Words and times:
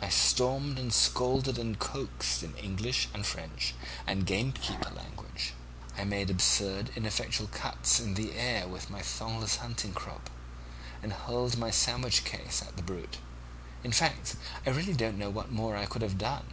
I 0.00 0.08
stormed 0.08 0.78
and 0.78 0.90
scolded 0.90 1.58
and 1.58 1.78
coaxed 1.78 2.42
in 2.42 2.56
English 2.56 3.10
and 3.12 3.26
French 3.26 3.74
and 4.06 4.24
gamekeeper 4.24 4.88
language; 4.88 5.52
I 5.98 6.04
made 6.04 6.30
absurd, 6.30 6.90
ineffectual 6.96 7.46
cuts 7.48 8.00
in 8.00 8.14
the 8.14 8.32
air 8.32 8.66
with 8.66 8.88
my 8.88 9.02
thongless 9.02 9.56
hunting 9.56 9.92
crop; 9.92 10.30
I 11.04 11.08
hurled 11.08 11.58
my 11.58 11.70
sandwich 11.70 12.24
case 12.24 12.62
at 12.66 12.78
the 12.78 12.82
brute; 12.82 13.18
in 13.84 13.92
fact, 13.92 14.36
I 14.64 14.70
really 14.70 14.94
don't 14.94 15.18
know 15.18 15.28
what 15.28 15.52
more 15.52 15.76
I 15.76 15.84
could 15.84 16.00
have 16.00 16.16
done. 16.16 16.46